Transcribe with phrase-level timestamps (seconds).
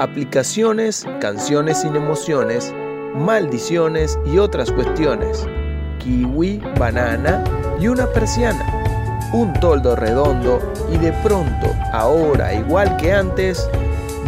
[0.00, 2.72] aplicaciones, canciones sin emociones,
[3.14, 5.46] maldiciones y otras cuestiones,
[5.98, 7.44] kiwi, banana
[7.78, 8.64] y una persiana,
[9.34, 10.58] un toldo redondo
[10.90, 13.68] y de pronto, ahora igual que antes,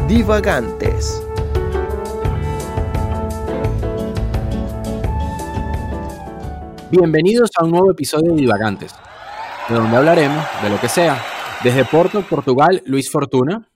[0.09, 1.23] divagantes.
[6.91, 8.95] Bienvenidos a un nuevo episodio de Divagantes,
[9.71, 11.19] de donde hablaremos de lo que sea.
[11.65, 13.72] Desde Porto, Portugal, Luis Fortuna.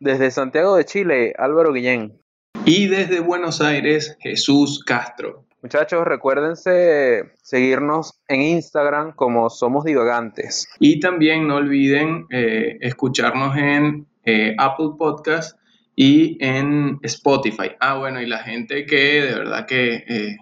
[0.00, 2.20] Desde Santiago de Chile, Álvaro Guillén.
[2.64, 5.44] Y desde Buenos Aires, Jesús Castro.
[5.60, 10.68] Muchachos, recuérdense seguirnos en Instagram como Somos Divagantes.
[10.78, 15.58] Y también no olviden eh, escucharnos en eh, Apple Podcast
[15.96, 17.72] y en Spotify.
[17.80, 20.36] Ah, bueno, y la gente que de verdad que eh,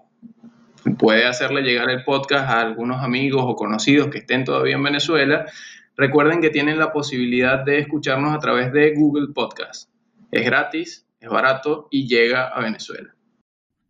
[0.99, 5.47] puede hacerle llegar el podcast a algunos amigos o conocidos que estén todavía en Venezuela,
[5.97, 9.91] recuerden que tienen la posibilidad de escucharnos a través de Google Podcast.
[10.31, 13.15] Es gratis, es barato y llega a Venezuela.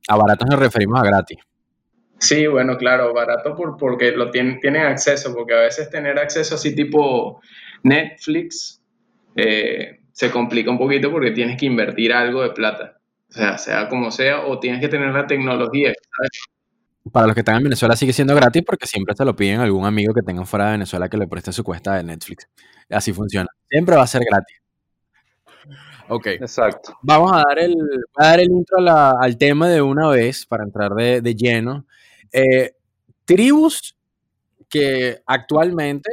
[0.09, 1.39] A barato nos referimos a gratis.
[2.19, 6.55] Sí, bueno, claro, barato por, porque lo tienen, tienen acceso, porque a veces tener acceso
[6.55, 7.43] así tipo
[7.83, 8.83] Netflix
[9.35, 12.99] eh, se complica un poquito porque tienes que invertir algo de plata.
[13.29, 15.93] O sea, sea como sea, o tienes que tener la tecnología.
[16.17, 16.31] ¿sabes?
[17.13, 19.65] Para los que están en Venezuela sigue siendo gratis porque siempre se lo piden a
[19.65, 22.49] algún amigo que tengan fuera de Venezuela que le preste su cuesta de Netflix.
[22.91, 23.49] Así funciona.
[23.71, 24.57] Siempre va a ser gratis.
[26.09, 26.27] Ok.
[26.29, 26.97] Exacto.
[27.03, 27.75] Vamos a dar el,
[28.17, 31.35] a dar el intro a la- al tema de una vez para entrar de, de
[31.35, 31.85] lleno.
[32.33, 32.73] Eh,
[33.25, 33.97] tribus
[34.69, 36.11] que actualmente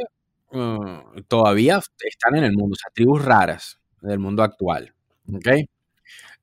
[0.51, 4.93] uh, todavía están en el mundo, o sea, tribus raras del mundo actual.
[5.33, 5.47] ¿Ok?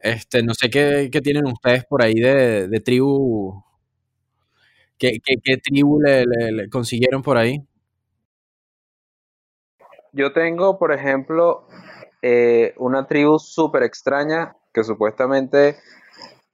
[0.01, 3.63] Este, no sé qué, qué tienen ustedes por ahí de, de tribu.
[5.01, 7.65] ¿Qué, tribu le, consiguieron por ahí?
[10.13, 11.67] Yo tengo, por ejemplo,
[12.21, 15.79] eh, una tribu súper extraña que supuestamente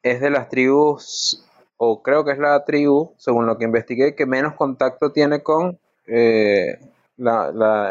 [0.05, 1.45] es de las tribus,
[1.77, 5.81] o creo que es la tribu, según lo que investigué, que menos contacto tiene con,
[6.07, 6.79] eh,
[7.17, 7.51] la,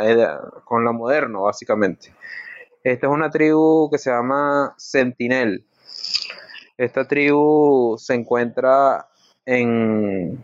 [0.09, 2.13] edad- con lo moderno, básicamente.
[2.81, 5.65] Esta es una tribu que se llama Sentinel.
[6.77, 9.09] Esta tribu se encuentra
[9.45, 10.43] en,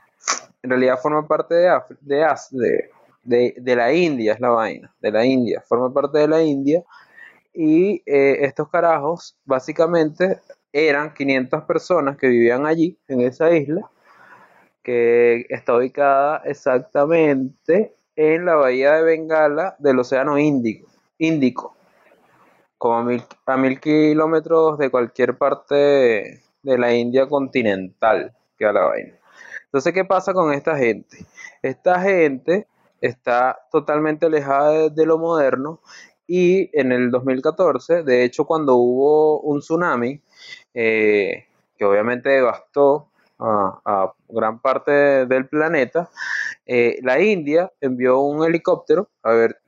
[0.63, 2.89] realidad forma parte de, Af- de,
[3.23, 6.83] de, de la India, es la vaina, de la India, forma parte de la India.
[7.53, 10.39] Y eh, estos carajos básicamente
[10.71, 13.89] eran 500 personas que vivían allí, en esa isla,
[14.83, 20.87] que está ubicada exactamente en la bahía de Bengala del Océano Índico,
[21.17, 21.75] Índico
[22.81, 28.73] como a mil, a mil kilómetros de cualquier parte de la India continental, que a
[28.73, 29.13] la vaina.
[29.65, 31.25] Entonces, ¿qué pasa con esta gente?
[31.61, 32.67] Esta gente
[33.01, 35.81] está totalmente alejada de, lo moderno
[36.27, 40.21] y en el 2014, de hecho, cuando hubo un tsunami,
[40.73, 46.09] eh, que obviamente devastó a, a gran parte del planeta,
[46.67, 49.60] eh, la India envió un helicóptero a ver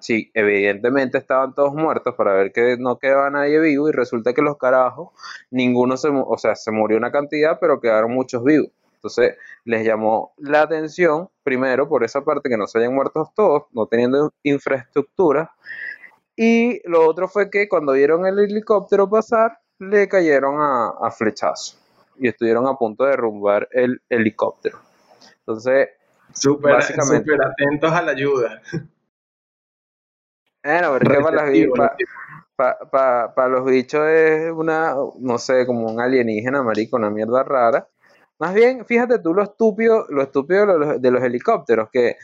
[0.00, 4.42] Sí, evidentemente estaban todos muertos para ver que no quedaba nadie vivo y resulta que
[4.42, 5.10] los carajos,
[5.50, 8.70] ninguno se, o sea, se murió una cantidad, pero quedaron muchos vivos.
[8.94, 13.64] Entonces les llamó la atención, primero por esa parte que no se hayan muerto todos,
[13.72, 15.52] no teniendo infraestructura,
[16.36, 21.80] y lo otro fue que cuando vieron el helicóptero pasar, le cayeron a, a flechazos
[22.18, 24.78] y estuvieron a punto de derrumbar el helicóptero.
[25.40, 25.88] Entonces,
[26.32, 26.76] súper
[27.42, 28.62] atentos a la ayuda.
[30.62, 31.96] Bueno, pero es que
[32.56, 37.86] para, los bichos es una, no sé, como un alienígena, marico, una mierda rara.
[38.38, 42.16] Más bien, fíjate tú lo estúpido, lo estúpido de los, de los helicópteros, que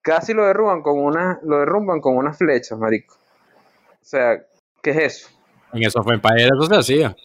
[0.00, 3.16] casi lo derrumban con una, lo derrumban con unas flechas, marico.
[3.16, 4.40] O sea,
[4.82, 5.30] ¿qué es eso?
[5.72, 7.16] En eso fue en Empire eso se hacía.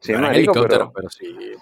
[0.00, 1.56] Sí, No marico, helicóptero, pero pero sí.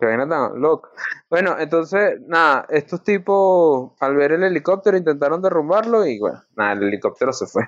[0.00, 0.90] Qué vaina tan loca.
[1.30, 6.84] Bueno, entonces, nada, estos tipos al ver el helicóptero intentaron derrumbarlo y bueno, nada, el
[6.84, 7.64] helicóptero se fue.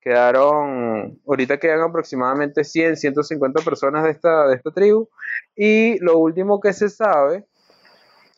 [0.00, 5.08] Quedaron, ahorita quedan aproximadamente 100, 150 personas de esta, de esta tribu.
[5.56, 7.46] Y lo último que se sabe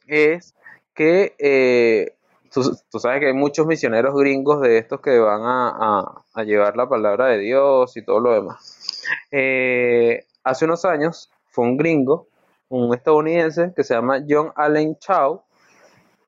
[0.07, 0.55] es
[0.95, 2.15] que eh,
[2.53, 2.63] tú,
[2.99, 6.89] sabes que hay muchos misioneros gringos de estos que van a, a- a llevar la
[6.89, 9.03] palabra de Dios y todo lo demás.
[9.31, 12.29] Eh, hace unos años fue un gringo,
[12.71, 15.43] un estadounidense que se llama John Allen Chow.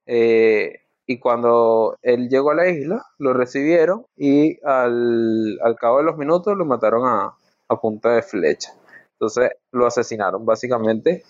[0.06, 6.04] eh, y cuando él llegó a la isla, lo recibieron y al, al cabo de
[6.04, 7.36] los minutos lo mataron a,
[7.80, 8.70] punta de flecha.
[9.12, 11.22] Entonces lo asesinaron básicamente.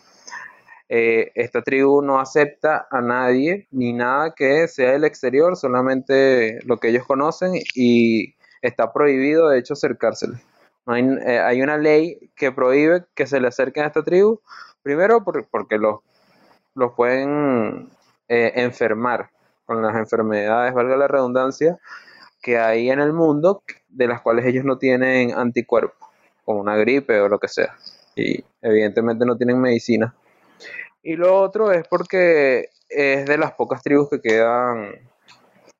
[0.88, 6.78] Eh, esta tribu no acepta a nadie ni nada que sea del exterior, solamente lo
[6.78, 10.34] que ellos conocen y está prohibido de hecho acercársele.
[10.86, 14.40] hay, eh, hay, una ley que prohíbe que se le acerquen a esta tribu,
[14.82, 16.00] primero porque los,
[16.74, 17.90] los pueden
[18.28, 19.30] eh, enfermar
[19.64, 21.78] con las enfermedades, valga la redundancia,
[22.42, 26.08] que hay en el mundo de las cuales ellos no tienen anticuerpos,
[26.44, 27.76] como una gripe o lo que sea.
[28.16, 30.14] Y evidentemente no tienen medicina.
[31.02, 34.92] Y lo otro es porque es de las pocas tribus que quedan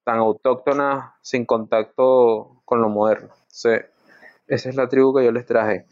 [0.05, 3.29] tan autóctonas sin contacto con lo moderno.
[3.51, 3.89] esa
[4.47, 5.87] es la tribu que yo les traje,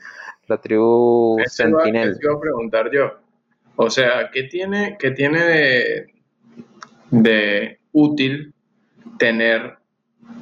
[0.51, 2.19] la tribu Sentinel.
[2.21, 3.19] iba a preguntar yo.
[3.77, 6.15] O sea, ¿qué tiene, qué tiene de,
[7.11, 8.53] de útil
[9.19, 9.79] tener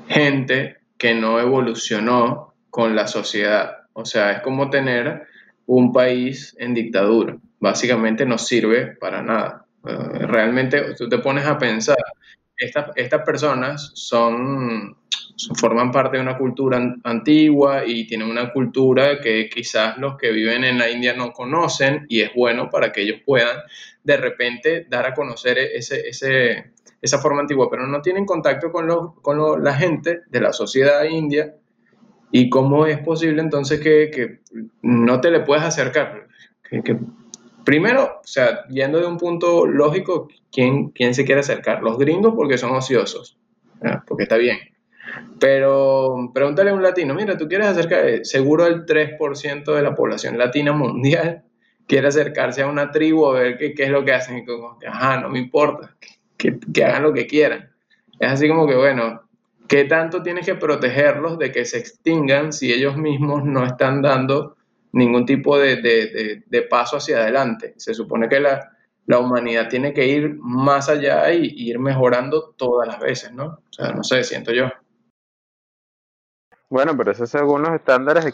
[0.09, 3.83] gente que no evolucionó con la sociedad?
[3.93, 5.27] O sea, es como tener
[5.67, 7.37] un país en dictadura.
[7.61, 9.67] Básicamente no sirve para nada.
[9.87, 11.97] Eh, realmente tú te pones a pensar,
[12.57, 14.97] estas, estas personas son,
[15.57, 20.65] forman parte de una cultura antigua y tienen una cultura que quizás los que viven
[20.65, 23.59] en la India no conocen y es bueno para que ellos puedan
[24.03, 29.15] de repente dar a conocer ese, ese, esa forma antigua, pero no tienen contacto con,
[29.23, 31.55] con la gente de la sociedad india
[32.31, 34.41] y cómo es posible entonces que, que
[34.83, 36.27] no te le puedas acercar.
[36.69, 36.99] que,
[37.65, 41.83] Primero, o sea, yendo de un punto lógico, ¿quién, quién se quiere acercar?
[41.83, 43.39] Los gringos porque son ociosos,
[44.07, 44.57] porque está bien.
[45.39, 49.95] Pero pregúntale a un latino, mira, tú quieres acercar, eh, seguro el 3% de la
[49.95, 51.45] población latina mundial
[51.87, 54.39] quiere acercarse a una tribu a ver qué, qué es lo que hacen.
[54.39, 55.97] Y como, ajá, no me importa,
[56.37, 57.71] que, que hagan lo que quieran.
[58.19, 59.23] Es así como que, bueno,
[59.69, 64.57] ¿qué tanto tienes que protegerlos de que se extingan si ellos mismos no están dando
[64.93, 67.75] ningún tipo de, paso hacia adelante.
[67.77, 68.71] Se supone que la,
[69.19, 73.45] humanidad tiene que ir más allá y, ir mejorando todas las veces, ¿no?
[73.47, 74.67] O sea, no sé, siento yo.
[76.71, 78.27] Bueno, pero eso según los estándares.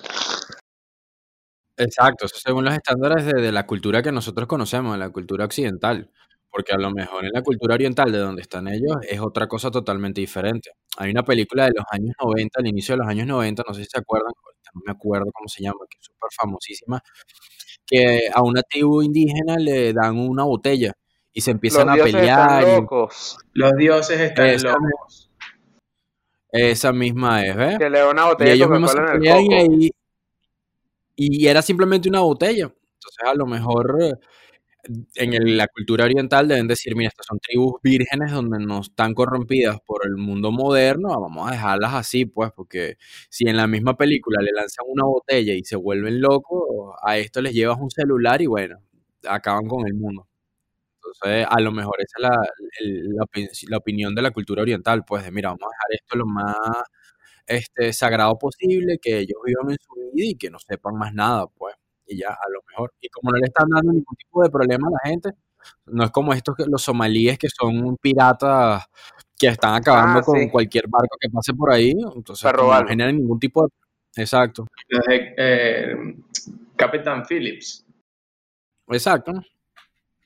[1.77, 5.45] Exacto, eso según los estándares de, de la cultura que nosotros conocemos, de la cultura
[5.45, 6.11] occidental.
[6.51, 9.73] Porque a lo mejor en la cultura oriental, de donde están ellos, es otra cosa
[9.73, 10.71] totalmente diferente.
[10.99, 13.83] Hay una película de los años 90, al inicio de los años 90, no sé
[13.83, 14.31] si se acuerdan,
[14.73, 17.03] no me acuerdo cómo se llama, que es súper famosísima,
[17.85, 20.93] que a una tribu indígena le dan una botella
[21.33, 22.63] y se empiezan a pelear.
[22.63, 23.37] locos.
[23.53, 25.31] Los dioses están esa, locos.
[26.55, 27.79] Esa misma es, ¿ves?
[27.79, 29.43] Que le da una botella y ellos mismos se pelean
[29.83, 29.91] y,
[31.17, 32.65] y era simplemente una botella.
[32.65, 34.19] Entonces, a lo mejor
[35.15, 39.79] en la cultura oriental deben decir, mira, estas son tribus vírgenes donde no están corrompidas
[39.85, 42.97] por el mundo moderno, vamos a dejarlas así, pues, porque
[43.29, 47.41] si en la misma película le lanzan una botella y se vuelven locos, a esto
[47.43, 48.79] les llevas un celular y bueno,
[49.27, 50.29] acaban con el mundo.
[51.15, 53.27] Entonces, a lo mejor esa es la,
[53.71, 56.57] la, opinión de la cultura oriental, pues, de mira, vamos a dejar esto lo más
[57.47, 61.47] este, sagrado posible, que ellos vivan en su vida y que no sepan más nada,
[61.47, 61.77] pues
[62.07, 62.93] y ya a lo mejor.
[63.01, 65.31] Y como no le están dando ningún tipo de problema a la gente,
[65.87, 68.85] no es como estos los somalíes que son piratas
[69.37, 73.39] que están acabando ah, con cualquier barco que pase por ahí, entonces no generan ningún
[73.39, 74.23] tipo de...
[74.23, 74.67] Exacto.
[75.11, 75.95] Eh,
[76.77, 77.85] Capitán Phillips.
[78.89, 79.33] Exacto.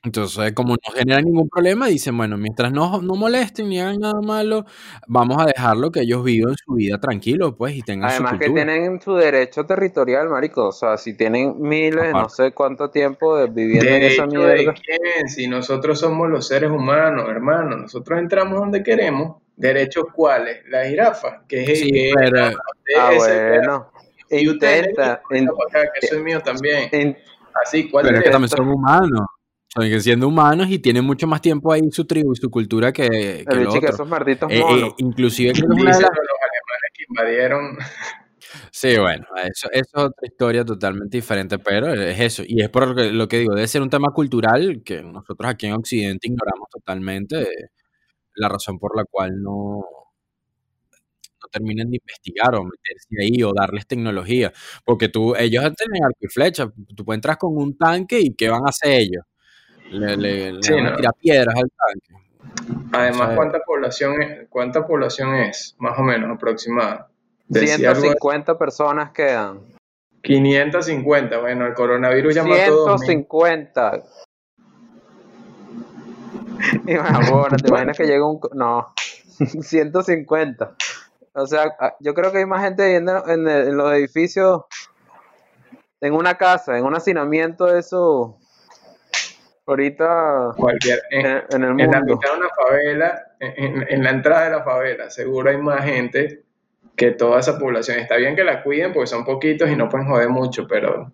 [0.04, 4.20] Entonces, como no genera ningún problema, dicen, bueno, mientras no, no molesten ni hagan nada
[4.22, 4.64] malo,
[5.08, 8.50] vamos a dejarlo que ellos vivan su vida tranquilo, pues, y tengan Además su que
[8.50, 10.68] tienen su derecho territorial, marico.
[10.68, 14.72] O sea, si tienen miles, no sé cuánto tiempo de viviendo en esa mierda.
[15.26, 19.38] Si nosotros somos los seres humanos, hermano, nosotros entramos donde queremos.
[19.56, 20.58] ¿Derechos cuáles?
[20.68, 21.80] La jirafa, que es...
[21.80, 22.56] Sí, pero...
[22.96, 23.90] ah, bueno.
[24.30, 25.14] Y intenta.
[25.14, 27.18] acá, que soy mío también.
[27.64, 29.26] Así, ¿cuál pero es que también son humanos
[29.68, 33.08] siguen siendo humanos y tienen mucho más tiempo ahí su tribu y su cultura que,
[33.08, 37.78] que el que esos malditos eh, eh, inclusive que los alemanes que invadieron
[38.70, 42.42] Sí, bueno, eso, eso, es otra historia totalmente diferente, pero es eso.
[42.46, 45.74] Y es por lo que, digo, debe ser un tema cultural que nosotros aquí en
[45.74, 47.46] Occidente ignoramos totalmente,
[48.36, 49.80] la razón por la cual no,
[51.42, 54.52] no terminan de investigar o meterse ahí o darles tecnología.
[54.84, 58.62] Porque tú, ellos tienen arco y flecha, tú entras con un tanque y ¿qué van
[58.66, 59.24] a hacer ellos?
[59.90, 62.18] Le, le, tira piedras al tanque.
[62.92, 67.08] Además, ¿cuánta población, es, ¿cuánta población es, más o menos, aproximada?
[67.50, 69.60] 150 personas quedan.
[70.22, 74.02] 550, bueno, el coronavirus ya mató 150.
[76.84, 78.40] bueno, te imaginas que llega un...
[78.52, 78.92] No,
[79.62, 80.74] 150.
[81.34, 84.62] O sea, yo creo que hay más gente viviendo en, en los edificios,
[86.00, 88.38] en una casa, en un hacinamiento de eso
[89.68, 91.84] ahorita cualquier en, el mundo.
[91.84, 95.84] En la mitad de una favela, en, la entrada de la favela, seguro hay más
[95.84, 96.42] gente
[96.96, 97.98] que toda esa población.
[97.98, 101.12] Está bien que la cuiden porque son poquitos y no pueden joder mucho, pero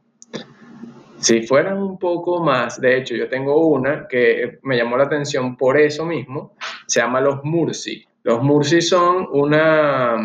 [1.19, 5.57] si fueran un poco más, de hecho yo tengo una que me llamó la atención
[5.57, 6.55] por eso mismo,
[6.87, 8.07] se llama los Mursi.
[8.23, 10.17] Los Mursi son una,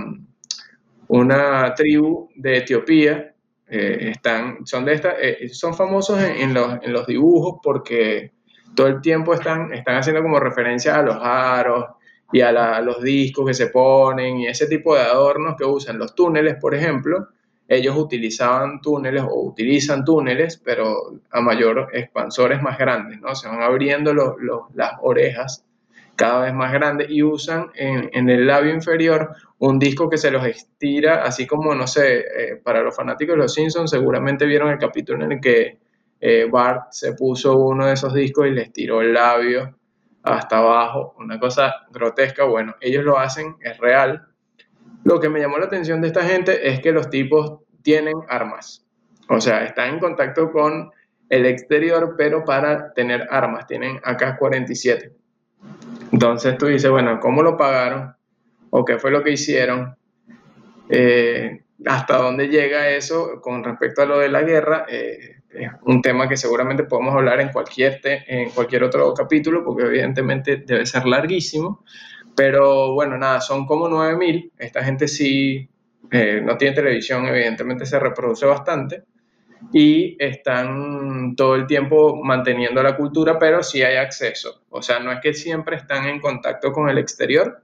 [1.07, 3.33] una tribu de Etiopía,
[3.69, 8.31] eh, están, son, de esta, eh, son famosos en, los, en, los, dibujos porque
[8.75, 11.85] todo el tiempo están, están haciendo como referencia a los aros
[12.31, 16.15] y a, los discos que se ponen y ese tipo de adornos que usan los
[16.15, 17.29] túneles, por ejemplo.
[17.67, 23.35] Ellos utilizaban túneles o utilizan túneles, pero a mayor expansores más grandes, ¿no?
[23.35, 24.11] Se van abriendo
[24.73, 25.63] las orejas
[26.19, 30.45] cada vez más grandes y usan en, el labio inferior un disco que se los
[30.45, 34.77] estira, así como, no sé, eh, para los fanáticos de los Simpsons seguramente vieron el
[34.77, 35.79] capítulo en el que
[36.19, 39.77] eh, Bart se puso uno de esos discos y le estiró el labio
[40.21, 42.43] hasta abajo, una cosa grotesca.
[42.43, 44.27] Bueno, ellos lo hacen, es real.
[45.05, 48.85] Lo que me llamó la atención de esta gente es que los tipos tienen armas.
[49.29, 50.91] O sea, están en contacto con
[51.29, 53.67] el exterior, pero para tener armas.
[53.67, 55.18] Tienen AK-47.
[56.11, 58.15] Entonces tú dices, bueno, ¿cómo lo pagaron?
[58.71, 59.95] ¿O qué fue lo que hicieron?
[60.89, 64.85] Eh, ¿Hasta dónde llega eso con respecto a lo de la guerra?
[64.89, 69.83] Eh, es un tema que seguramente podemos hablar en cualquier, en cualquier otro capítulo, porque
[69.83, 71.83] evidentemente debe ser larguísimo.
[72.35, 74.51] Pero bueno, nada, son como 9.000.
[74.57, 75.69] Esta gente sí
[76.11, 79.03] eh, no tiene televisión, evidentemente se reproduce bastante.
[79.73, 84.61] Y están todo el tiempo manteniendo la cultura, pero sí hay acceso.
[84.69, 87.61] O sea, no es que siempre están en contacto con el exterior,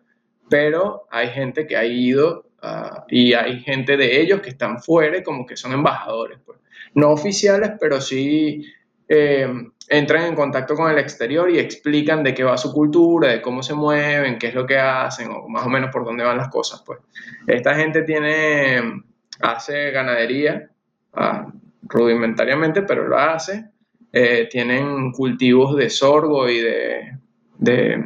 [0.49, 5.23] pero hay gente que ha ido ah, y hay gente de ellos que están fuera,
[5.23, 6.39] como que son embajadores.
[6.45, 6.59] Pues
[6.95, 8.65] no oficiales, pero sí
[9.07, 9.47] eh,
[9.89, 13.61] entran en contacto con el exterior y explican de qué va su cultura, de cómo
[13.61, 16.49] se mueven, qué es lo que hacen, o más o menos por dónde van las
[16.49, 16.81] cosas.
[16.85, 16.99] Pues.
[17.45, 19.03] Esta gente tiene,
[19.41, 20.69] hace ganadería
[21.13, 21.51] ah,
[21.85, 23.69] rudimentariamente, pero lo hace.
[24.11, 27.17] Eh, tienen cultivos de sorgo y de,
[27.57, 28.05] de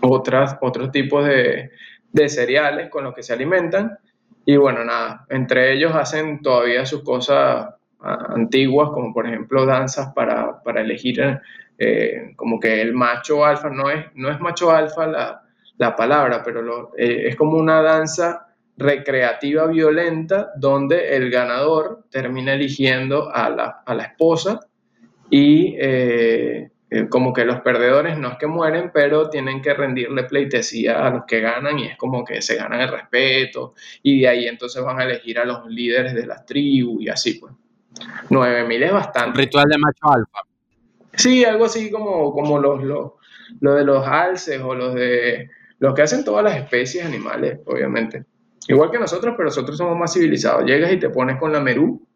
[0.00, 1.70] otras, otros tipos de,
[2.14, 3.98] de cereales con los que se alimentan.
[4.46, 10.12] Y bueno, nada, entre ellos hacen todavía sus cosas ah, antiguas, como por ejemplo danzas
[10.14, 11.40] para, elegir
[11.78, 16.92] eh, como que el macho alfa, no es, no es macho alfa la, palabra, pero
[16.96, 23.94] eh, es como una danza recreativa violenta donde el ganador termina eligiendo a la, a
[23.94, 24.60] la esposa
[25.30, 30.24] y eh, eh, como que los perdedores no es que mueren, pero tienen que rendirle
[30.24, 34.28] pleitesía a los que ganan y es como que se ganan el respeto y de
[34.28, 37.52] ahí entonces van a elegir a los líderes de las tribus y así pues.
[38.28, 39.38] 9000 es bastante.
[39.38, 40.38] ritual de macho alfa.
[41.14, 43.12] Sí, algo así como, como los, los,
[43.60, 48.24] lo de los alces o los de los que hacen todas las especies animales, obviamente.
[48.68, 50.64] Igual que nosotros, pero nosotros somos más civilizados.
[50.64, 52.06] Llegas y te pones con la merú,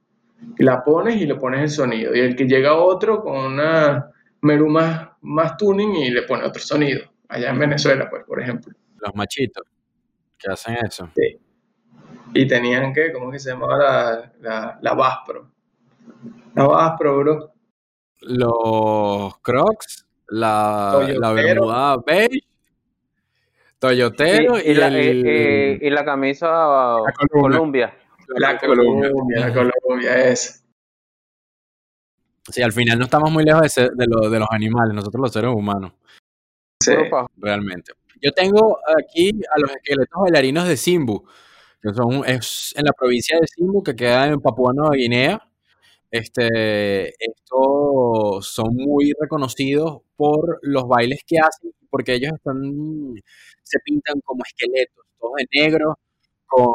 [0.58, 2.14] la pones y le pones el sonido.
[2.14, 6.62] Y el que llega otro con una Meru más, más tuning y le pone otro
[6.62, 7.02] sonido.
[7.28, 8.72] Allá en Venezuela, pues, por ejemplo.
[8.98, 9.64] Los machitos
[10.38, 11.10] que hacen eso.
[11.14, 11.38] Sí.
[12.34, 15.50] Y tenían que, ¿cómo que se llamaba la, la, la Vaspro?
[16.54, 17.52] La Vaspro, bro.
[18.20, 22.46] Los Crocs, la, la Bermuda beige,
[23.78, 27.94] Toyotero y, la, el, eh, y la camisa la Columbia.
[28.37, 30.64] La Columbia, la Columbia, es.
[32.50, 35.50] Sí, al final no estamos muy lejos de, de, de los animales, nosotros los seres
[35.54, 35.92] humanos.
[36.82, 36.92] Sí.
[37.37, 37.92] Realmente.
[38.20, 41.25] Yo tengo aquí a los esqueletos bailarinos de Simbu,
[41.80, 45.42] que son es en la provincia de Simbu, que queda en Papua Nueva Guinea.
[46.11, 53.14] Este, estos son muy reconocidos por los bailes que hacen, porque ellos están,
[53.62, 55.99] se pintan como esqueletos, todos de negro,
[56.47, 56.73] con,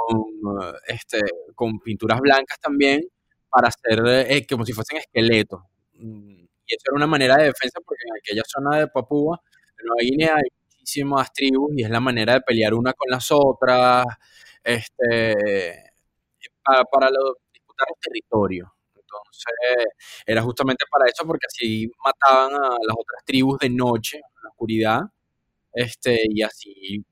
[0.88, 1.22] este,
[1.56, 3.02] con pinturas blancas también,
[3.50, 5.62] para hacer eh, como si fuesen esqueletos.
[5.96, 9.40] Mm, y eso era una manera de defensa porque en aquella zona de Papúa,
[9.80, 13.28] en Nueva Guinea, hay muchísimas tribus y es la manera de pelear una con las
[13.32, 14.06] otras,
[14.64, 15.94] este,
[16.64, 17.10] para,
[17.54, 18.74] disputar el territorio.
[18.96, 19.86] Entonces,
[20.26, 24.22] era justamente para eso, porque así mataban a las otras tribus de noche,
[24.64, 25.02] oscuridad,
[25.74, 27.06] este, y así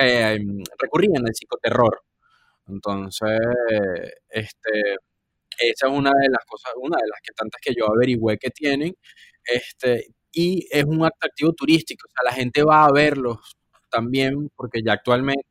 [0.00, 0.38] eh,
[0.78, 2.02] recurrían al psicoterror.
[2.68, 3.38] Entonces,
[4.28, 4.96] este,
[5.58, 8.50] esa es una de las cosas, una de las que tantas que yo averigüé que
[8.50, 8.94] tienen.
[9.44, 13.56] Este, y es un atractivo turístico, o sea, la gente va a verlos
[13.90, 15.44] también, porque ya actualmente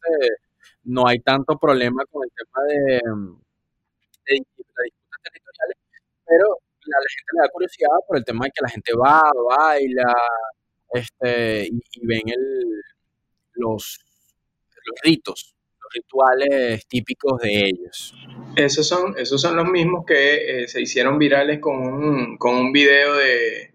[0.84, 3.02] no hay tanto problema con el tema de,
[4.26, 5.78] de, disputas territoriales,
[6.26, 6.46] pero
[6.86, 10.14] la, la, gente le da curiosidad por el tema de que la gente va, baila,
[10.92, 12.82] este, y, ven el,
[13.54, 14.00] los,
[14.86, 18.14] los ritos, los rituales típicos de ellos.
[18.56, 22.72] Esos son, esos son los mismos que eh, se hicieron virales con un, con un
[22.72, 23.74] video de,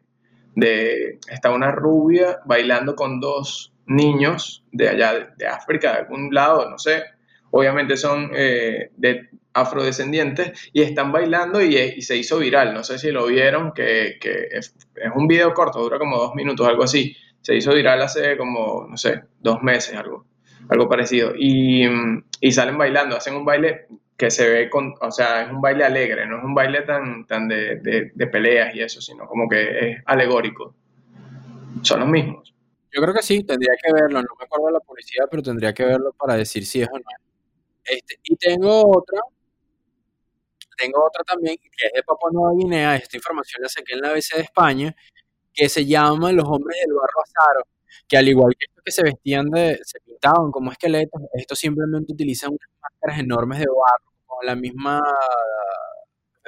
[0.54, 6.70] de, está una rubia bailando con dos niños de allá, de África, de algún lado,
[6.70, 7.02] no sé,
[7.50, 13.10] obviamente son eh, de afrodescendientes y están bailando y, se hizo viral, no sé si
[13.10, 14.18] lo vieron, que,
[14.50, 14.74] es,
[15.14, 18.96] un video corto, dura como dos minutos, algo así, se hizo viral hace como, no
[18.96, 20.26] sé, dos meses, algo,
[20.68, 21.84] algo parecido, y,
[22.40, 25.82] y salen bailando, hacen un baile que se ve con, o sea, es un baile
[25.82, 29.48] alegre, no es un baile tan, tan de, de, de, peleas y eso, sino como
[29.48, 30.74] que es alegórico.
[31.80, 32.54] Son los mismos.
[32.92, 35.72] Yo creo que sí, tendría que verlo, no me acuerdo de la publicidad, pero tendría
[35.72, 37.04] que verlo para decir si es o no.
[37.90, 39.20] Este, y tengo otra,
[40.78, 44.10] tengo otra también, que es de Papua Nueva Guinea, esta información la saqué en la
[44.10, 44.96] ABC de España,
[45.52, 47.66] que se llama Los Hombres del Barro Azaro,
[48.08, 52.12] que al igual que estos que se vestían de, se pintaban como esqueletos, estos simplemente
[52.12, 54.10] utilizan unas máscaras enormes de barro
[54.42, 55.00] la misma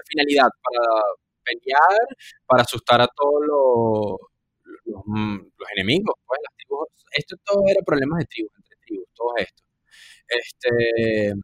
[0.07, 1.03] finalidad, para
[1.45, 2.07] pelear,
[2.47, 4.17] para asustar a todos los,
[4.85, 6.15] los, enemigos.
[6.27, 6.41] Pues,
[7.13, 9.63] esto todo era problemas de tribus, entre tribus, todo esto.
[10.29, 11.35] Este,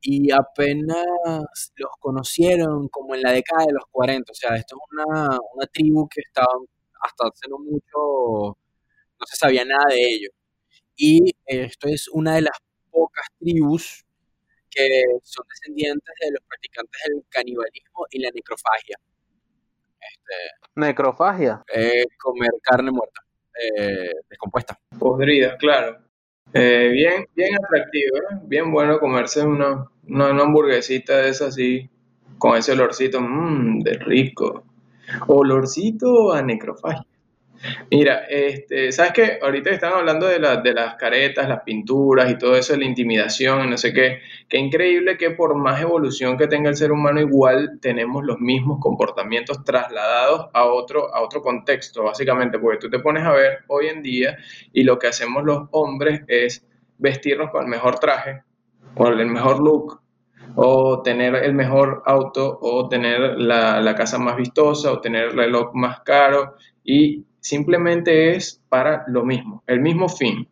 [0.00, 1.04] y apenas
[1.76, 5.66] los conocieron como en la década de los 40, o sea, esto es una, una
[5.66, 6.52] tribu que estaba
[7.02, 8.58] hasta hace no mucho,
[9.18, 10.32] no se sabía nada de ellos.
[10.96, 12.58] Y esto es una de las
[12.90, 14.04] pocas tribus
[14.70, 18.96] que son descendientes de los practicantes del canibalismo y la necrofagia.
[20.00, 20.34] Este,
[20.76, 21.64] ¿Necrofagia?
[21.74, 23.22] Eh, comer carne muerta,
[23.60, 24.78] eh, descompuesta.
[24.98, 26.05] Podrida, claro.
[26.52, 31.90] Eh, bien, bien atractivo, bien bueno comerse una, una, hamburguesita de esas así,
[32.38, 34.64] con ese olorcito, mmm, de rico.
[35.26, 37.06] Olorcito a necrofagia.
[37.90, 39.38] Mira, este, ¿sabes qué?
[39.42, 43.92] Ahorita están hablando de, las caretas, las pinturas y todo eso, la intimidación, no sé
[43.92, 44.20] qué.
[44.48, 48.78] Qué increíble que por más evolución que tenga el ser humano, igual tenemos los mismos
[48.80, 53.86] comportamientos trasladados a otro, a otro contexto, básicamente, porque tú te pones a ver hoy
[53.86, 54.36] en día
[54.72, 56.66] y lo que hacemos los hombres es
[56.98, 58.42] vestirnos con el mejor traje,
[58.94, 60.00] con el mejor look,
[60.54, 65.32] o tener el mejor auto, o tener la, la casa más vistosa, o tener el
[65.36, 70.48] reloj más caro, y simplemente es para lo mismo, el mismo fin,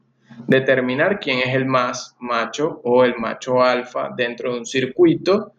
[0.46, 5.52] determinar quién es el más macho o el macho alfa dentro de un circuito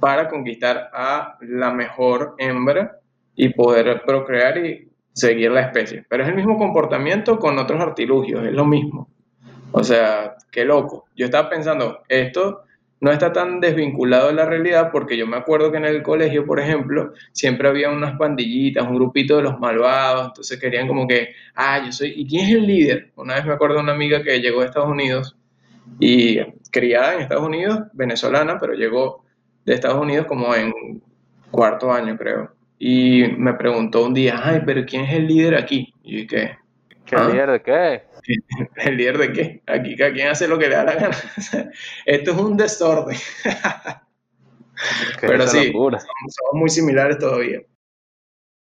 [0.00, 2.98] para conquistar a la mejor hembra
[3.36, 6.04] y poder procrear y seguir la especie.
[6.08, 9.08] Pero es el mismo comportamiento con otros artilugios, es lo mismo.
[9.70, 11.06] O sea, qué loco.
[11.14, 12.62] Yo estaba pensando, esto
[13.00, 16.44] no está tan desvinculado de la realidad porque yo me acuerdo que en el colegio,
[16.44, 21.30] por ejemplo, siempre había unas pandillitas, un grupito de los malvados, entonces querían como que,
[21.54, 23.10] ah, yo soy, ¿y quién es el líder?
[23.16, 25.36] Una vez me acuerdo de una amiga que llegó a Estados Unidos
[25.98, 29.24] y criada en Estados Unidos, venezolana, pero llegó
[29.64, 31.02] de Estados Unidos como en
[31.50, 32.52] cuarto año, creo.
[32.78, 35.92] Y me preguntó un día, ay, pero ¿quién es el líder aquí?
[36.02, 36.56] Y ¿qué?
[37.04, 38.02] ¿Qué líder de qué?
[38.76, 39.62] ¿El líder de qué?
[39.66, 41.16] Aquí cada quien hace lo que le da la gana.
[42.06, 43.16] Esto es un desorden.
[45.20, 46.04] Pero sí, somos,
[46.52, 47.60] muy similares todavía.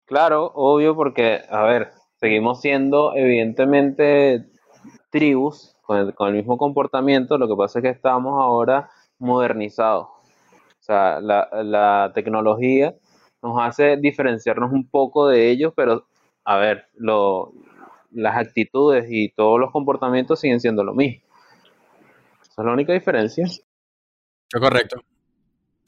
[0.06, 4.46] Claro, obvio, porque, a ver, seguimos siendo evidentemente
[5.10, 10.08] tribus con el, con el mismo comportamiento, lo que pasa es que estamos ahora modernizados.
[10.08, 12.94] O sea, la, la tecnología
[13.42, 16.06] nos hace diferenciarnos un poco de ellos, pero,
[16.44, 17.54] a ver, lo,
[18.14, 21.24] las actitudes y todos los comportamientos siguen siendo lo mismo.
[22.42, 23.46] Esa es la única diferencia.
[24.52, 25.02] correcto.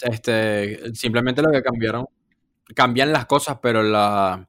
[0.01, 2.05] Este, simplemente lo que cambiaron,
[2.73, 4.47] cambian las cosas, pero la,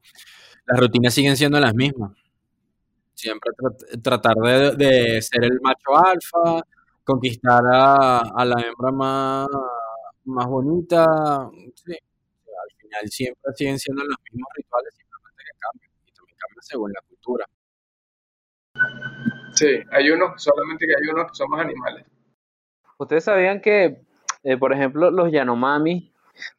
[0.65, 2.11] las rutinas siguen siendo las mismas.
[3.13, 3.51] Siempre
[4.03, 6.61] tratar de, ser el macho alfa,
[7.03, 9.47] conquistar a, la hembra más,
[10.25, 11.05] más bonita.
[11.73, 11.93] Sí.
[11.93, 15.91] Al final siempre siguen siendo los mismos rituales, simplemente que cambian.
[16.05, 17.45] Y también cambian según la cultura.
[19.53, 22.05] Sí, hay unos, solamente que hay unos que son más animales.
[22.97, 24.01] Ustedes sabían que,
[24.43, 26.11] eh, por ejemplo, los Yanomami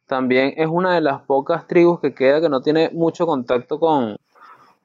[0.05, 4.17] también es una de las pocas tribus que queda que no tiene mucho contacto con,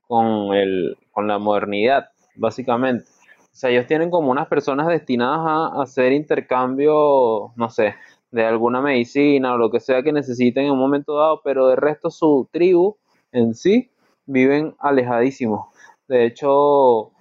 [0.07, 3.05] con, el, con la modernidad, básicamente.
[3.41, 7.95] O sea, ellos tienen como unas personas destinadas a hacer intercambio, no sé,
[8.31, 11.77] de alguna medicina o lo que sea que necesiten en un momento dado, pero de
[11.77, 12.97] resto su tribu
[13.31, 13.91] en sí
[14.27, 15.69] viven alejadísimos.
[16.09, 17.13] De hecho,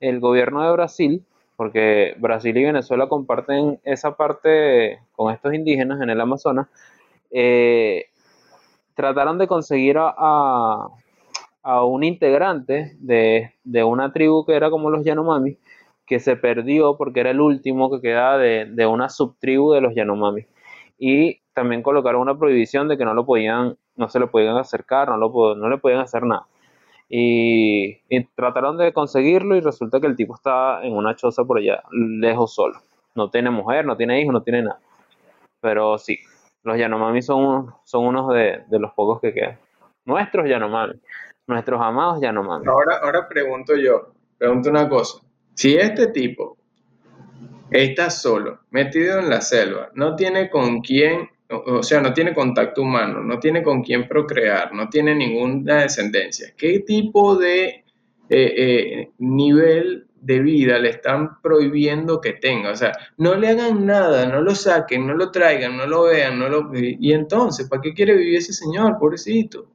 [0.00, 1.24] el gobierno de Brasil,
[1.56, 6.68] porque Brasil y Venezuela comparten esa parte con estos indígenas en el Amazonas,
[7.30, 8.06] eh,
[8.94, 10.88] trataron de conseguir a,
[11.84, 13.52] un integrante de,
[13.84, 15.58] una tribu que era como los Yanomami
[16.06, 19.92] que se perdió porque era el último que quedaba de, de una subtribu de los
[19.94, 20.46] Yanomami.
[20.98, 25.08] Y también colocaron una prohibición de que no lo podían, no se le podían acercar,
[25.08, 26.46] no, lo, no le podían hacer nada.
[27.08, 28.00] Y,
[28.34, 32.54] trataron de conseguirlo y resulta que el tipo estaba en una choza por allá, lejos
[32.54, 32.80] solo.
[33.14, 34.80] No tiene mujer, no tiene hijos, no tiene nada.
[35.60, 36.18] Pero sí,
[36.62, 39.58] los Yanomami son, son unos de, de los pocos que quedan.
[40.04, 40.94] Nuestros Yanomami,
[41.46, 42.66] nuestros amados Yanomami.
[42.66, 45.20] Ahora, ahora pregunto yo, pregunto una cosa.
[45.54, 46.56] Si este tipo
[47.70, 52.82] está solo, metido en la selva, no tiene con quién, o sea, no tiene contacto
[52.82, 57.84] humano, no tiene con quién procrear, no tiene ninguna descendencia, ¿qué tipo de eh,
[58.28, 62.70] eh, nivel de vida le están prohibiendo que tenga?
[62.70, 66.38] O sea, no le hagan nada, no lo saquen, no lo traigan, no lo vean,
[66.38, 66.70] no lo...
[66.74, 69.70] Y entonces, ¿para qué quiere vivir ese señor, pobrecito?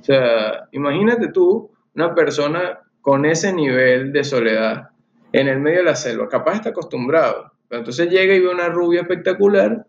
[0.00, 4.90] O sea, imagínate tú, una persona con ese nivel de soledad
[5.32, 8.68] en el medio de la selva, capaz está acostumbrado, pero entonces llega y ve una
[8.68, 9.86] rubia espectacular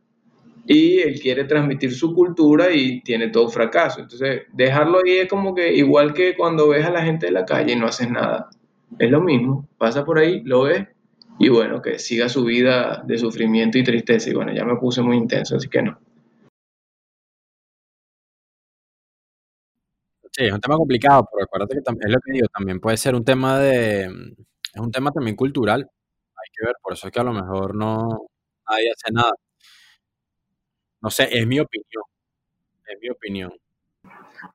[0.72, 4.02] y él quiere transmitir su cultura y tiene todo fracaso.
[4.02, 7.44] Entonces, dejarlo ahí es como que igual que cuando ves a la gente de la
[7.44, 8.50] calle y no haces nada.
[9.00, 10.88] Es lo mismo, pasa por ahí, lo ves
[11.40, 14.30] y bueno, que siga su vida de sufrimiento y tristeza.
[14.30, 16.00] Y bueno, ya me puse muy intenso, así que no.
[20.32, 23.16] Sí, es un tema complicado, pero acuérdate que es lo que digo, también puede ser
[23.16, 27.20] un tema de, es un tema también cultural, hay que ver, por eso es que
[27.20, 28.28] a lo mejor no
[28.70, 29.32] nadie hace nada.
[31.02, 32.04] No sé, es mi opinión,
[32.88, 33.54] es mi opinión.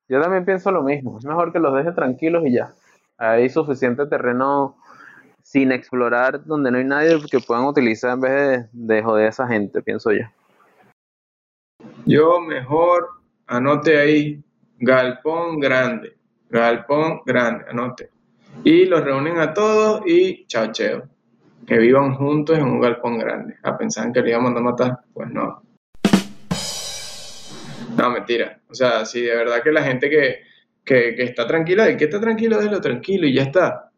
[0.08, 2.74] Yo también pienso lo mismo, es mejor que los deje tranquilos y ya.
[3.16, 4.76] Hay suficiente terreno
[5.42, 8.32] sin explorar donde no hay nadie que puedan utilizar en vez
[8.72, 10.24] de, de joder a esa gente, pienso yo.
[12.06, 13.08] Yo mejor
[13.46, 14.42] anote ahí,
[14.78, 16.16] galpón grande,
[16.50, 18.10] galpón grande, anote.
[18.62, 21.08] Y los reúnen a todos y chao, cheo.
[21.66, 23.56] Que vivan juntos en un galpón grande.
[23.62, 25.62] A pensar que le iban a mandar a matar, pues no.
[28.04, 28.60] No, mentira.
[28.68, 30.40] O sea, si de verdad que la gente que,
[30.84, 33.90] que, está tranquila, el que está tranquilo, déjelo tranquilo y ya está.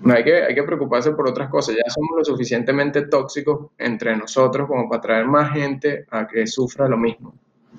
[0.00, 1.76] No hay que, hay que preocuparse por otras cosas.
[1.76, 6.88] Ya somos lo suficientemente tóxicos entre nosotros como para traer más gente a que sufra
[6.88, 7.34] lo mismo.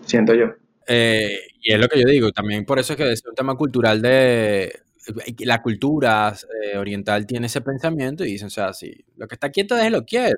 [0.05, 0.53] Siento yo.
[0.87, 3.55] Eh, y es lo que yo digo, también por eso es que es un tema
[3.55, 4.81] cultural de
[5.39, 9.49] la cultura eh, oriental tiene ese pensamiento y dicen, o sea, si lo que está
[9.49, 10.37] quieto, déjelo quieto.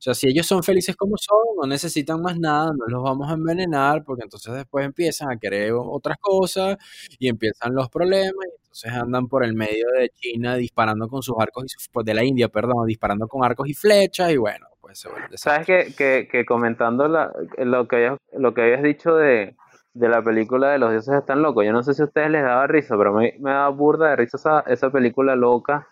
[0.00, 3.30] O sea, si ellos son felices como son, no necesitan más nada, no los vamos
[3.30, 6.78] a envenenar, porque entonces después empiezan a querer otras cosas
[7.18, 11.36] y empiezan los problemas, y entonces andan por el medio de China disparando con sus
[11.38, 15.00] arcos, y pues de la India, perdón, disparando con arcos y flechas, y bueno, pues
[15.00, 19.14] se vuelve ¿Sabes que, que, que comentando la, lo, que habías, lo que habías dicho
[19.16, 19.54] de,
[19.92, 21.64] de la película de los dioses están locos.
[21.64, 24.16] Yo no sé si a ustedes les daba risa, pero me, me daba burda de
[24.16, 25.88] risa esa, esa película loca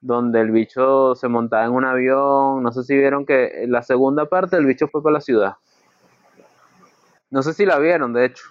[0.00, 2.62] donde el bicho se montaba en un avión.
[2.62, 5.54] No sé si vieron que la segunda parte el bicho fue para la ciudad.
[7.30, 8.44] No sé si la vieron, de hecho.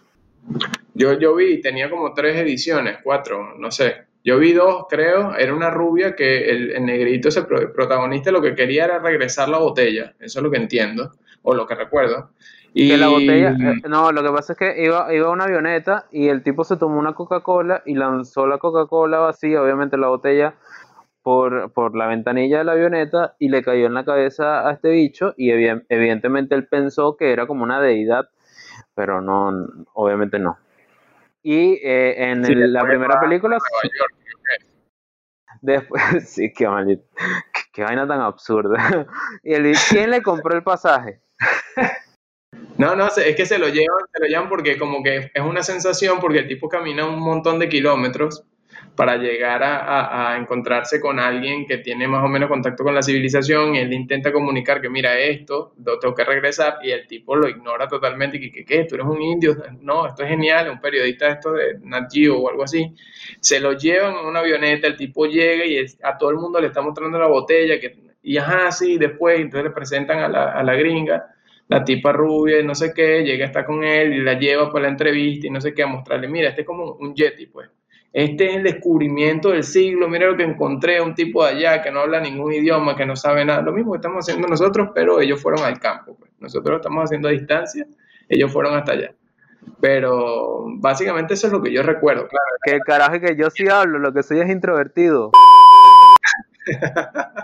[0.93, 4.07] Yo, yo vi, tenía como tres ediciones, cuatro, no sé.
[4.23, 5.35] Yo vi dos, creo.
[5.35, 9.59] Era una rubia que el, el negrito, ese protagonista, lo que quería era regresar la
[9.59, 10.13] botella.
[10.19, 12.29] Eso es lo que entiendo, o lo que recuerdo.
[12.73, 12.89] Y...
[12.89, 16.05] Que la botella, eh, no, lo que pasa es que iba, iba a una avioneta
[16.11, 20.53] y el tipo se tomó una Coca-Cola y lanzó la Coca-Cola vacía, obviamente la botella,
[21.29, 24.89] por, por la ventanilla de la avioneta y le cayó en la cabeza a este
[24.89, 28.29] bicho y evidentemente él pensó que era como una deidad,
[28.95, 29.51] pero no,
[29.93, 30.57] obviamente no.
[31.43, 34.15] Y eh, en Sí, el- la primera película, York,
[35.61, 39.05] después, sí, qué maldito, qué, qué vaina tan absurda.
[39.43, 41.21] y el, ¿quién le compró el pasaje?
[42.79, 45.61] No, no, es que se lo llevan, se lo llevan porque como que es una
[45.61, 48.45] sensación porque el tipo camina un montón de kilómetros
[48.99, 53.77] para llegar a, encontrarse con alguien que tiene más o menos contacto con la civilización
[53.77, 58.35] él intenta comunicar que mira esto, tengo que regresar y el tipo lo ignora totalmente
[58.35, 58.83] y que, ¿qué?
[58.83, 59.55] ¿Tú eres un indio?
[59.79, 62.93] No, esto es genial, un periodista esto de Nat o algo así.
[63.39, 66.67] Se lo llevan en una avioneta, el tipo llega y a todo el mundo le
[66.67, 70.27] está mostrando la botella que, y ajá, sí, después entonces le presentan a
[70.61, 71.25] la, gringa
[71.69, 74.69] la tipa rubia y no sé qué, llega a estar con él y la lleva
[74.69, 77.45] para la entrevista y no sé qué, a mostrarle, mira, este es como un yeti,
[77.45, 77.69] pues.
[78.11, 81.91] Este es el descubrimiento del siglo, mira lo que encontré, un tipo de allá que
[81.91, 85.21] no habla ningún idioma, que no sabe nada, lo mismo que estamos haciendo nosotros, pero
[85.21, 86.31] ellos fueron al campo, pues.
[86.39, 87.85] Nosotros lo estamos haciendo a distancia,
[88.27, 89.13] ellos fueron hasta allá.
[89.81, 92.45] Pero básicamente eso es lo que yo recuerdo, claro.
[92.63, 95.31] Que el carajo que yo sí hablo, lo que soy es introvertido.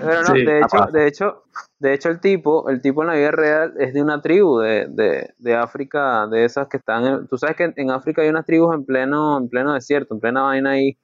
[0.00, 0.90] Pero no, Sí, de hecho, capaz.
[0.92, 1.42] de hecho,
[1.78, 4.86] de hecho el tipo, el tipo en la vida real es de una tribu de,
[4.88, 8.46] de, de África, de esas que están en, tú sabes que en África hay unas
[8.46, 10.96] tribus en pleno, en pleno desierto, en plena vaina ahí,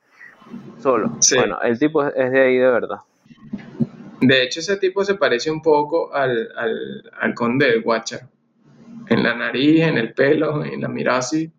[0.80, 1.16] Solo.
[1.20, 1.36] Sí.
[1.36, 2.98] Bueno, el tipo es de ahí de verdad.
[4.20, 8.28] De hecho, ese tipo se parece un poco al, al, al conde del Guachar.
[9.08, 11.50] En la nariz, en el pelo, en la mirada así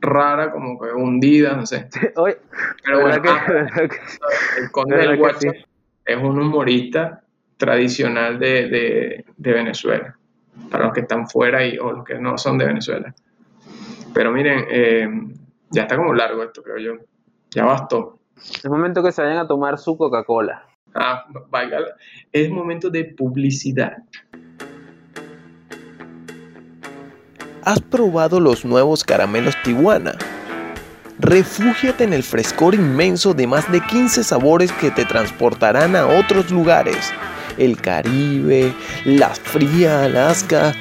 [0.00, 1.88] rara, como que hundida, no sé.
[2.16, 2.38] Oye,
[2.84, 5.48] Pero bueno, ¿verdad ah, que- el conde del sí?
[6.12, 7.22] Es un humorista
[7.56, 10.16] tradicional de, de- de Venezuela,
[10.70, 13.14] para los que están fuera y, o los que no son de Venezuela.
[14.14, 15.08] Pero miren, eh,
[15.70, 16.92] ya está como largo esto, creo yo.
[17.50, 18.18] Ya bastó.
[18.36, 20.64] Es momento que se vayan a tomar su Coca-Cola.
[20.94, 21.94] Ah, la-
[22.32, 23.98] es momento de publicidad.
[27.64, 30.12] ¿Has probado los nuevos caramelos Tijuana?
[31.22, 36.50] Refúgiate en el frescor inmenso de más de 15 sabores que te transportarán a otros
[36.50, 37.12] lugares.
[37.58, 38.72] El Caribe,
[39.04, 40.72] la fría Alaska.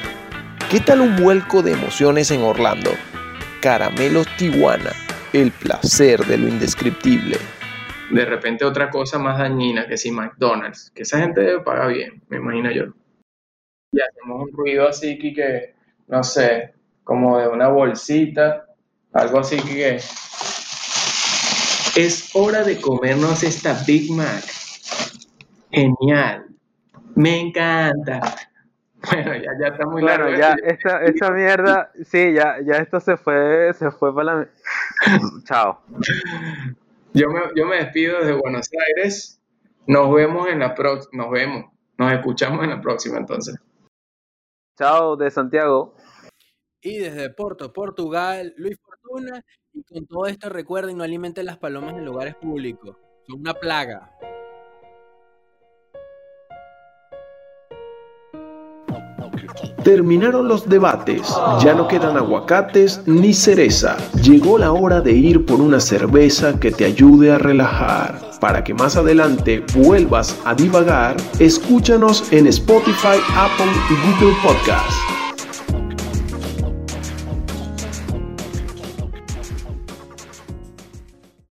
[0.72, 2.92] ¿Qué tal un vuelco de emociones en Orlando?
[3.62, 4.92] Caramelos Tijuana,
[5.34, 7.36] el placer de lo indescriptible.
[8.10, 12.22] De repente otra cosa más dañina que si McDonald's, que esa gente debe pagar bien,
[12.30, 12.86] me imagino yo.
[13.92, 15.76] Y hacemos un ruido así que,
[16.08, 18.69] no sé, como de una bolsita,
[19.14, 20.00] algo así que...
[21.96, 24.44] Es hora de comernos esta Big Mac.
[25.72, 26.46] Genial.
[27.16, 28.22] Me encanta.
[29.10, 30.26] Bueno, ya, ya está muy largo.
[30.26, 34.50] Bueno, ya esta, esta mierda, sí, ya, ya esto se fue, se fue para la...
[35.46, 35.80] Chao.
[37.14, 39.40] Yo me, yo me despido desde Buenos Aires.
[39.88, 41.24] Nos vemos en la próxima.
[41.24, 41.66] Nos vemos.
[41.98, 43.58] Nos escuchamos en la próxima entonces.
[44.78, 45.96] Chao de Santiago.
[46.82, 49.44] Y desde Porto, Portugal, Luis Fortuna.
[49.74, 52.96] Y con todo esto recuerden, no alimenten las palomas en lugares públicos.
[53.28, 54.12] Son una plaga.
[59.84, 61.22] Terminaron los debates,
[61.62, 63.98] ya no quedan aguacates ni cereza.
[64.22, 68.20] Llegó la hora de ir por una cerveza que te ayude a relajar.
[68.40, 75.19] Para que más adelante vuelvas a divagar, escúchanos en Spotify, Apple y Google Podcast.